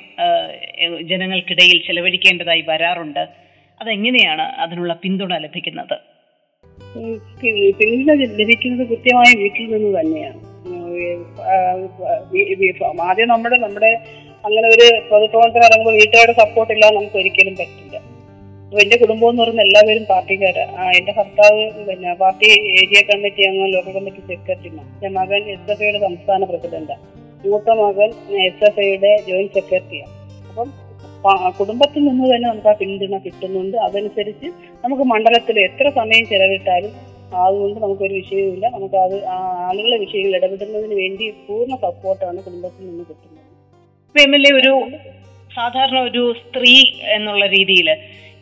ജനങ്ങൾക്കിടയിൽ 1.01 1.81
ചെലവഴിക്കേണ്ടതായി 1.87 2.63
വരാറുണ്ട്? 2.67 3.23
അതെങ്ങനെയാണ് 3.81 4.41
അതിനുള്ള 4.41 4.93
പിന്തുണ 4.93 5.37
ലഭിക്കുന്നത്? 5.37 5.97
പിന്തുണ 7.79 8.13
ലഭിക്കുന്നത് 8.41 8.87
കൃത്യമായ 8.87 9.29
വീട്ടിൽ 9.41 9.65
നിന്ന് 9.73 9.99
തന്നെയാണ്. 9.99 10.39
ആദ്യം 13.01 13.27
നമ്മുടെ 13.27 13.57
നമ്മുടെ 13.59 13.91
അങ്ങനെ 14.45 14.67
ഒരു 14.67 14.85
പൊതുപ്രവർത്തനം 15.09 15.65
ഇറങ്ങുമ്പോൾ 15.67 15.93
വീട്ടുകാരുടെ 15.93 16.33
സപ്പോർട്ട് 16.39 16.73
ഇല്ലാതെ 16.73 16.95
നമുക്ക് 16.95 17.17
ഒരിക്കലും 17.17 17.55
പറ്റില്ല. 17.59 17.88
എന്റെ 18.77 18.95
കുടുംബം 19.01 19.27
എന്ന് 19.29 19.41
പറയുന്ന 19.41 19.61
എല്ലാവരും 19.67 20.03
പാർട്ടിക്കാരാ. 20.09 20.65
എന്റെ 20.97 21.13
ഭർത്താവ് 21.17 21.61
പിന്നെ 21.88 22.11
പാർട്ടി 22.21 22.47
ഏരിയ 22.79 22.99
കമ്മിറ്റി 23.09 23.41
അംഗം 23.49 23.69
ലോക്കൽ 23.75 23.93
കമ്മിറ്റി 23.97 24.21
സെക്രട്ടറിയാണ് 24.31 24.83
എന്റെ 24.95 25.09
മകൻ 25.19 25.41
എസ് 25.53 25.71
എഫ് 25.73 25.83
ഐയുടെ 25.85 25.99
സംസ്ഥാന 26.07 26.43
പ്രസിഡന്റാണ് 26.51 27.03
മൂത്ത 27.45 27.75
മകൻ 27.81 28.09
എസ് 28.47 28.63
എഫ് 28.67 28.81
ഐയുടെ 28.85 29.11
ജോയിന്റ് 29.29 29.55
സെക്രട്ടറിയാണ് 29.57 30.13
അപ്പം 30.49 30.69
കുടുംബത്തിൽ 31.59 32.01
നിന്ന് 32.09 32.25
തന്നെ 32.31 32.47
നമുക്ക് 32.49 32.69
ആ 32.71 32.75
പിന്തുണ 32.81 33.17
കിട്ടുന്നുണ്ട്. 33.25 33.77
അതനുസരിച്ച് 33.88 34.47
നമുക്ക് 34.83 35.05
മണ്ഡലത്തിൽ 35.13 35.57
എത്ര 35.67 35.85
സമയം 35.99 36.23
ചെലവിട്ടാലും 36.33 36.93
അതുകൊണ്ട് 37.45 37.79
നമുക്കൊരു 37.83 38.13
വിഷയവുമില്ല. 38.19 38.65
നമുക്ക് 38.75 38.97
അത് 39.05 39.17
ആളുകളെ 39.67 39.97
വിഷയങ്ങളിൽ 40.05 40.38
ഇടപെടുന്നതിന് 40.39 40.95
വേണ്ടി 41.01 41.25
പൂർണ 41.47 41.73
സപ്പോർട്ടാണ് 41.85 42.39
കുടുംബത്തിൽ 42.45 42.85
നിന്ന് 42.89 43.03
കിട്ടുന്നത്. 43.09 44.55
ഒരു 44.61 44.73
സാധാരണ 45.57 45.97
ഒരു 46.09 46.23
സ്ത്രീ 46.41 46.73
എന്നുള്ള 47.17 47.43
രീതിയിൽ 47.57 47.89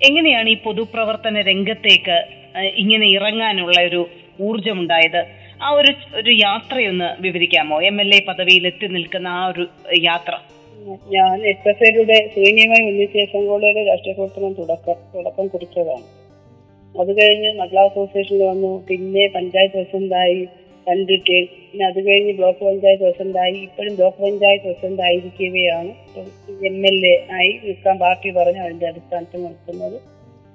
എങ്ങനെയാണ് 0.01 0.50
ഈ 0.50 0.56
പൊതുപ്രവർത്തന 0.56 1.42
രംഗത്തേക്ക് 1.42 2.18
ഇങ്ങനെ 2.58 3.08
ഇറങ്ങാനുള്ള 3.08 3.82
ഒരു 3.82 4.10
ഊർജമുണ്ടായത് 4.42 5.25
ആ 5.62 5.70
ഒരു 5.70 5.92
ഒരു 6.16 6.32
യാത്രയൊന്ന് 6.32 7.22
വിവരിക്കാമോ? 7.22 7.82
എം 7.82 8.01
എൽ 8.01 8.16
എ 8.16 8.20
പദവിയിൽ 8.27 8.68
എത്തി 8.68 8.88
നിൽക്കുന്ന 8.88 9.27
ആ 9.27 9.48
ഒരു 9.48 9.68
യാത്ര. 9.98 10.34
ഞാൻ 11.10 11.42
എസ് 11.42 11.70
എഫ് 11.70 11.84
ഐയുടെ 11.84 12.27
സൈന്യമായി 12.36 12.92
ഒന്നിച്ച 12.92 13.18
കോളേജിലെ 13.34 13.86
രാഷ്ട്രീയ 13.88 14.13
പ്രവർത്തനം 14.13 14.54
തുടക്കം 14.54 14.96
തുടക്കം 15.16 15.48
കുറിച്ചതാണ്. 15.48 16.06
അത് 17.00 17.22
കഴിഞ്ഞ് 17.22 17.60
മഹിളാ 17.60 17.84
അസോസിയേഷനിൽ 17.84 18.44
വന്നു. 18.44 18.86
പിന്നെ 18.89 19.27
പഞ്ചായത്ത് 19.27 19.74
പ്രസിഡന്റായി. 19.74 20.48
രണ്ട് 20.88 21.13
ടേം 21.27 21.46
പിന്നെ 21.70 21.86
അത് 21.89 22.00
കഴിഞ്ഞ് 22.08 22.34
ബ്ലോക്ക് 22.39 22.62
പഞ്ചായത്ത് 22.67 23.03
പ്രസിഡന്റായി 23.06 23.58
ഇപ്പോഴും 23.67 23.94
ബ്ലോക്ക് 24.00 24.20
പഞ്ചായത്ത് 24.25 24.65
പ്രസിഡന്റ് 24.67 25.03
ആയിരിക്കുകയാണ് 25.08 25.91
എം 26.70 26.77
എൽ 26.89 26.98
എ 27.12 27.15
ആയി 27.38 27.51
നിൽക്കാൻ 27.65 27.96
പാർട്ടി 28.03 28.29
പറഞ്ഞു 28.38 28.62
അതിന്റെ 28.65 28.86
അടിസ്ഥാനത്തിൽ 28.91 29.41
നിൽക്കുന്നത്. 29.48 29.98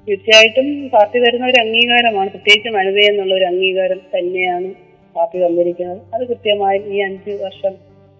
തീർച്ചയായിട്ടും 0.08 0.68
പാർട്ടി 0.94 1.18
തരുന്ന 1.24 1.44
ഒരു 1.52 1.58
അംഗീകാരമാണ്. 1.64 2.28
പ്രത്യേകിച്ച് 2.34 2.70
വനിത 2.76 2.98
എന്നുള്ള 3.10 3.34
ഒരു 3.38 3.46
അംഗീകാരം 3.50 4.00
തന്നെയാണ് 4.14 4.68
പാർട്ടി 5.16 5.36
തന്നിരിക്കുന്നത്. 5.44 6.00
അത് 6.14 6.22
കൃത്യമായും 6.30 6.84
ഈ 6.94 7.00
അഞ്ച് 7.08 7.32
വർഷം 7.44 7.74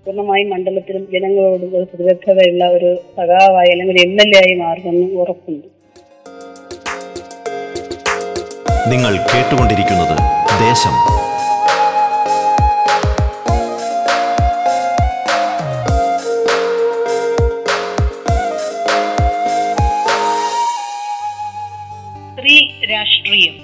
പൂർണമായും 0.07 0.49
മണ്ഡലത്തിലും 0.53 1.03
ജനങ്ങളോടും 1.15 1.71
ഒരു 1.79 1.87
പ്രതിബദ്ധതയുള്ള 1.91 2.65
ഒരു 2.77 2.91
സഖാവായി 3.19 3.71
അല്ലെങ്കിൽ 3.75 3.99
എം 4.07 4.15
എൽ 4.25 4.31
എ 4.37 4.41
ആയി 4.43 4.55
മാറുമെന്ന് 4.63 5.09
ഉറപ്പുണ്ട്. 5.23 5.69
നിങ്ങൾ 8.93 9.13
കേട്ടുകൊണ്ടിരിക്കുന്നത് 9.33 10.17
ദേശം 10.67 10.95
സ്ത്രീ 22.43 22.87
രാഷ്ട്രീയം. 22.91 23.57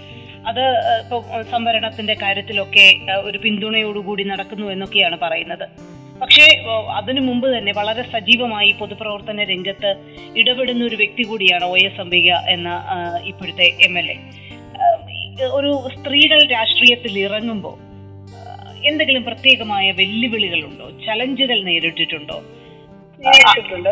അത് 0.47 0.61
ഇപ്പൊ 0.99 1.17
സംവരണത്തിന്റെ 1.51 2.15
കാര്യത്തിലൊക്കെ 2.15 2.85
ഒരു 3.21 3.39
പിന്തുണയോടുകൂടി 3.39 4.25
നടക്കുന്നു 4.25 4.67
എന്നൊക്കെയാണ് 4.67 5.17
പറയുന്നത്. 5.23 5.65
പക്ഷേ 6.21 6.45
അതിനു 6.97 7.21
മുമ്പ് 7.21 7.59
തന്നെ 7.59 7.73
വളരെ 7.73 8.03
സജീവമായി 8.03 8.71
പൊതുപ്രവർത്തന 8.73 9.45
രംഗത്ത് 9.45 9.91
ഇടപെടുന്ന 10.37 10.85
ഒരു 10.85 10.97
വ്യക്തി 10.97 11.23
കൂടിയാണ് 11.23 11.65
ഒ 11.65 11.77
എസ് 11.77 12.01
അംബിക 12.01 12.33
എന്ന 12.33 12.69
ഇപ്പോഴത്തെ 13.25 13.67
എം 13.87 13.99
എൽ 13.99 14.11
എ. 14.11 14.17
ഒരു 15.53 15.73
സ്ത്രീകൾ 15.97 16.41
രാഷ്ട്രീയത്തിൽ 16.47 17.19
ഇറങ്ങുമ്പോൾ 17.19 17.77
എന്തെങ്കിലും 18.89 19.25
പ്രത്യേകമായ 19.25 19.91
വെല്ലുവിളികളുണ്ടോ? 19.91 20.89
ചലഞ്ചുകൾ 21.07 21.63
നേരിട്ടിട്ടുണ്ടോ? 21.63 22.39
നേരിട്ടിട്ടുണ്ട് 23.25 23.89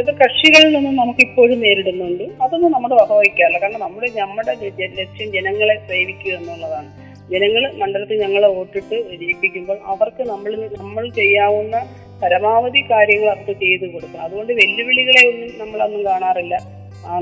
അത് 0.00 0.10
കക്ഷികളിൽ 0.20 0.70
നിന്നും 0.76 0.94
നമുക്ക് 1.00 1.22
ഇപ്പോഴും 1.28 1.58
നേരിടുന്നുണ്ട്. 1.64 2.24
അതൊന്നും 2.44 2.70
നമ്മൾ 2.76 2.90
വകവഹിക്കാറില്ല 3.00 3.58
കാരണം 3.64 3.82
നമ്മുടെ 3.86 4.08
നമ്മുടെ 4.22 4.52
ലക്ഷ്യം 5.00 5.28
ജനങ്ങളെ 5.36 5.76
സേവിക്കുക 5.90 6.32
എന്നുള്ളതാണ്. 6.38 6.88
ജനങ്ങൾ 7.32 7.62
മണ്ഡലത്തിൽ 7.82 8.18
ഞങ്ങളെ 8.24 8.48
വോട്ടിട്ട് 8.56 8.96
ജയിപ്പിക്കുമ്പോൾ 9.22 9.78
അവർക്ക് 9.92 10.22
നമ്മൾ 10.32 10.52
നമ്മൾ 10.80 11.04
ചെയ്യാവുന്ന 11.20 11.76
പരമാവധി 12.22 12.80
കാര്യങ്ങൾ 12.92 13.28
അവർക്ക് 13.32 13.54
ചെയ്തു 13.62 13.86
കൊടുക്കുക 13.94 14.20
അതുകൊണ്ട് 14.26 14.52
വെല്ലുവിളികളെ 14.60 15.22
ഒന്നും 15.30 15.50
നമ്മളൊന്നും 15.62 16.02
കാണാറില്ല. 16.10 16.54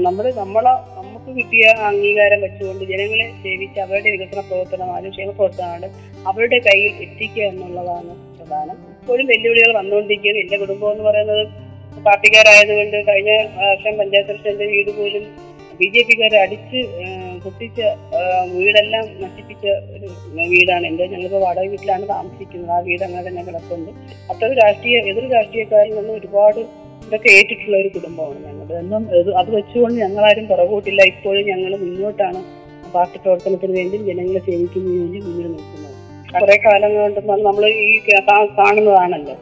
നമ്മൾ 0.07 0.25
നമ്മളെ 0.43 0.75
നമുക്ക് 0.99 1.31
കിട്ടിയ 1.39 1.65
അംഗീകാരം 1.89 2.41
വെച്ചുകൊണ്ട് 2.45 2.85
ജനങ്ങളെ 2.93 3.27
സേവിച്ച് 3.43 3.81
അവരുടെ 3.87 4.11
വികസന 4.15 4.41
പ്രവർത്തനമാണ് 4.51 5.07
ക്ഷേമ 5.15 5.31
പ്രവർത്തനമാണ് 5.39 5.89
അവരുടെ 6.31 6.59
കയ്യിൽ 6.69 6.93
എത്തിക്കുക 7.07 7.45
എന്നുള്ളതാണ് 7.53 8.13
പ്രധാനം. 8.37 8.77
ഇപ്പോഴും 9.05 9.27
വെല്ലുവിളികൾ 9.31 9.71
വന്നുകൊണ്ടിരിക്കുകയാണ്. 9.79 10.39
എന്റെ 10.43 10.57
കുടുംബം 10.61 10.91
എന്ന് 10.95 11.05
പറയുന്നത് 11.07 11.43
പാർട്ടിക്കാരായതുകൊണ്ട് 12.07 12.97
കഴിഞ്ഞ 13.09 13.33
വർഷം 13.71 13.95
പഞ്ചായത്ത് 13.99 14.31
പ്രസിഡന്റ് 14.31 14.67
വീട് 14.75 14.91
പോലും 14.99 15.25
ബി 15.79 15.87
ജെ 15.95 16.03
പിക്കാരെ 16.09 16.39
അടിച്ച് 16.45 16.81
പൊട്ടിച്ച 17.45 17.79
വീടെല്ലാം 18.55 19.05
നശിപ്പിച്ച 19.23 19.65
ഒരു 19.95 20.09
വീടാണ്. 20.53 20.85
എന്റെ 20.91 21.05
ഞങ്ങളിപ്പോൾ 21.13 21.43
വാടക 21.45 21.65
വീട്ടിലാണ് 21.73 22.05
താമസിക്കുന്നത്. 22.13 22.73
ആ 22.77 22.79
വീട് 22.89 23.03
അങ്ങനെ 23.07 23.23
തന്നെ 23.29 23.43
കിടപ്പുണ്ട്. 23.49 23.91
അത്ര 24.33 24.51
രാഷ്ട്രീയ 24.63 25.03
എതിർ 25.13 25.27
രാഷ്ട്രീയക്കാരിൽ 25.37 25.95
നിന്ന് 25.99 26.15
ഒരുപാട് 26.21 26.61
ഇതൊക്കെ 27.07 27.31
ഏറ്റിട്ടുള്ള 27.39 27.77
ഒരു 27.83 27.91
കുടുംബമാണ് 27.97 28.39
ഞങ്ങളുടെ 28.49 28.77
എന്നും 28.83 29.03
അത് 29.41 29.51
വെച്ചുകൊണ്ട് 29.59 29.99
ഞങ്ങളാരും 30.05 30.47
പുറകോട്ടില്ല. 30.53 31.03
ഇപ്പോഴും 31.15 31.45
ഞങ്ങൾ 31.53 31.73
മുന്നോട്ടാണ് 31.85 32.43
പാർട്ടി 32.97 33.19
പ്രവർത്തനത്തിന് 33.25 33.75
വേണ്ടി 33.81 33.99
ജനങ്ങളെ 34.11 34.43
സേവിക്കുന്നതിന് 34.49 35.01
വേണ്ടി 35.05 35.21
മുന്നിൽ 35.27 35.51
നിൽക്കുന്നത്. 35.57 35.84
കുറെ 36.39 36.57
കാലം 36.57 36.95
കൊണ്ട് 36.95 37.21
നമ്മൾ 37.47 37.65
ഈ 37.67 37.99
കാണുന്നതാണല്ലോ. 38.59 39.35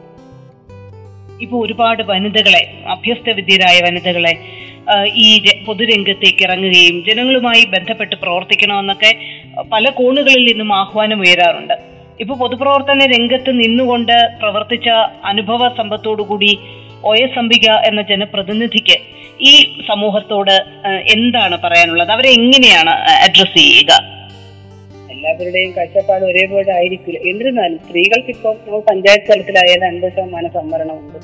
ഇപ്പോൾ 1.41 1.65
ഒരുപാട് 1.65 2.03
വനിതകളെ 2.03 2.61
അഭ്യസ്ത 2.87 3.29
വിദ്യരായ 3.29 3.77
വനിതകളെ 3.85 4.33
ഈ 5.15 5.27
പൊതുരംഗത്തേക്ക് 5.65 6.43
ഇറങ്ങുകയും 6.43 6.95
ജനങ്ങളുമായി 7.07 7.63
ബന്ധപ്പെട്ട് 7.65 8.15
പ്രവർത്തിക്കണമെന്നൊക്കെ 8.15 9.11
പല 9.73 9.89
കോണുകളിൽ 9.89 10.43
നിന്നും 10.51 10.73
ആഹ്വാനം 10.73 11.19
ഉയരാറുണ്ട്. 11.21 11.75
ഇപ്പോൾ 12.19 12.37
പൊതുപ്രവർത്തന 12.37 13.05
രംഗത്ത് 13.15 13.51
നിന്നുകൊണ്ട് 13.63 14.15
പ്രവർത്തിച്ച 14.41 14.89
അനുഭവ 15.31 15.61
സമ്പത്തോടുകൂടി 15.79 16.51
ഒ 17.03 17.13
എസ് 17.15 17.39
അംബിക 17.39 17.67
എന്ന 17.89 18.01
ജനപ്രതിനിധിക്ക് 18.01 18.97
ഈ 19.41 19.53
സമൂഹത്തോട് 19.87 20.55
എന്താണ് 21.15 21.55
പറയാനുള്ളത്? 21.63 22.11
അവരെ 22.11 22.29
എങ്ങനെയാണ് 22.29 22.93
അഡ്രസ് 23.25 23.57
ചെയ്യുക? 23.57 24.12
എല്ലാവരുടെയും 25.23 25.69
കാഴ്ചപ്പാട് 25.75 26.23
ഒരേപോലെ 26.29 26.71
ആയിരിക്കില്ല. 26.77 27.19
എന്നിരുന്നാലും 27.29 27.77
സ്ത്രീകൾക്ക് 27.83 28.31
ഇപ്പോൾ 28.35 28.79
പഞ്ചായത്ത് 28.87 29.27
തലത്തിലായാലും 29.29 29.85
അൻപത് 29.89 30.11
ശതമാനം 30.15 30.51
സംവരണമുണ്ട്. 30.57 31.17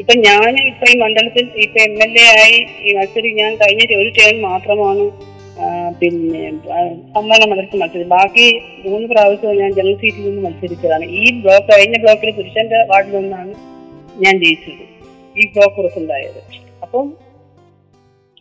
ഇപ്പൊ 0.00 0.12
ഞാൻ 0.26 0.52
ഇപ്പൊ 0.70 0.86
ഈ 0.92 0.94
മണ്ഡലത്തിൽ 1.02 1.44
ഇപ്പൊ 1.64 1.78
എം 1.84 1.94
എൽ 2.04 2.12
എ 2.22 2.24
ആയി 2.40 2.56
ഈ 2.86 2.94
മത്സരി 2.96 3.30
ഞാൻ 3.40 3.50
കഴിഞ്ഞ 3.60 3.82
ഒരു 4.00 4.10
ടേൺ 4.18 4.34
മാത്രമാണ് 4.48 5.04
പിന്നെ 6.00 6.44
സംവരണ 7.16 7.44
മണ്ഡലത്തിൽ 7.50 7.80
മത്സരിച്ചത്. 7.82 8.12
ബാക്കി 8.16 8.46
മൂന്ന് 8.86 9.06
പ്രാവശ്യവും 9.12 9.56
ഞാൻ 9.62 9.70
ജനറൽ 9.78 9.96
സീറ്റിൽ 10.00 10.24
നിന്ന് 10.28 10.42
മത്സരിച്ചതാണ്. 10.46 11.06
ഈ 11.20 11.24
ബ്ലോക്ക് 11.44 11.68
കഴിഞ്ഞ 11.72 12.00
ബ്ലോക്കിൽ 12.04 12.32
പുരുഷന്റെ 12.38 12.80
വാർഡിൽ 12.92 13.16
നിന്നാണ് 13.18 13.54
ഞാൻ 14.24 14.34
ജയിച്ചത്. 14.44 14.84
ഈ 15.40 15.44
ബ്ലോക്ക് 15.54 15.84
റിസൾട്ടായത് 15.86 16.40
അപ്പം 16.84 17.06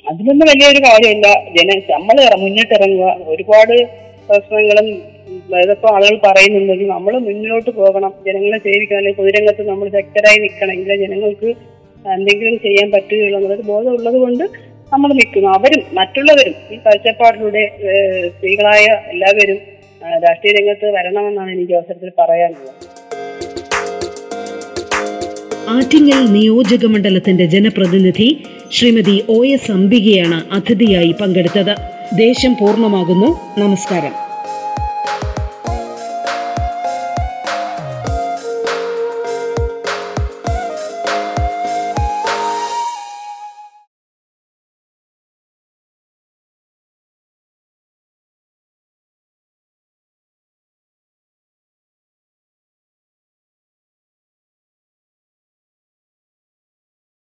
അതിലൊന്നും 0.05 0.47
വലിയൊരു 0.51 0.79
കാര്യമില്ല. 0.85 1.27
ജന 1.57 1.75
നമ്മൾ 1.91 2.17
മുന്നിട്ടിറങ്ങുക. 2.45 3.11
ഒരുപാട് 3.33 3.75
പ്രശ്നങ്ങളും 4.29 4.87
ഇതൊക്കെ 5.63 5.87
ആളുകൾ 5.93 6.15
പറയുന്നുണ്ടെങ്കിൽ 6.25 6.87
നമ്മൾ 6.87 7.13
മുന്നോട്ട് 7.27 7.69
പോകണം. 7.69 8.11
ജനങ്ങളെ 8.27 8.57
സേവിക്കണം. 8.57 8.97
അല്ലെങ്കിൽ 8.97 9.19
പൊതുരംഗത്ത് 9.21 9.63
നമ്മൾ 9.69 9.89
ശക്തരായി 9.97 10.39
നിൽക്കണമെങ്കിൽ 10.39 10.95
ജനങ്ങൾക്ക് 11.05 11.49
എന്തെങ്കിലും 12.15 12.57
ചെയ്യാൻ 12.65 12.91
പറ്റുകയുള്ളൂ 12.91 13.37
എന്നുള്ളൊരു 13.39 13.65
ബോധം 13.71 13.91
ഉള്ളത് 13.97 14.17
കൊണ്ട് 14.23 14.43
നമ്മൾ 14.93 15.13
നിൽക്കുന്നു. 15.13 15.49
അവരും 15.49 15.83
മറ്റുള്ളവരും 15.93 16.55
ഈ 16.73 16.77
കാഴ്ചപ്പാടിലൂടെ 16.85 17.63
സ്ത്രീകളായ 18.27 18.85
എല്ലാവരും 19.13 19.59
രാഷ്ട്രീയ 20.23 20.53
രംഗത്ത് 20.59 20.87
വരണമെന്നാണ് 20.95 21.51
എനിക്ക് 21.51 21.73
അവസരത്തിൽ 21.73 22.11
പറയാനുള്ളത്. 22.19 22.73
ആറ്റിങ്ങൽ 25.69 26.23
നിയോജക 26.35 26.85
മണ്ഡലത്തിന്റെ 26.85 27.45
ജനപ്രതിനിധി 27.45 28.27
ശ്രീമതി 28.71 29.15
ഒ 29.29 29.45
എസ് 29.45 29.71
അംബികയാണ് 29.71 30.39
അതിഥിയായി 30.53 31.11
പങ്കെടുത്തത്. 31.21 31.75
ദേശം 32.15 32.55
പൂർണമാകുന്നു. 32.55 33.39
നമസ്കാരം. 33.57 34.22